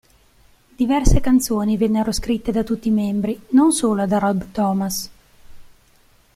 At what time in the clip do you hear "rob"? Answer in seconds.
4.17-4.47